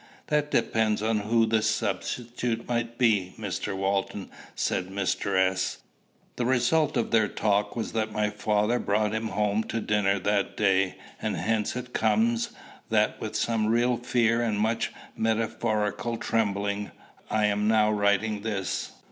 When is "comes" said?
11.93-12.49